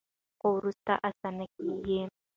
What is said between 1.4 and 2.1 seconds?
کیږي.